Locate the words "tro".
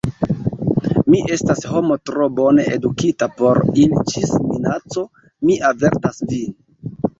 2.11-2.29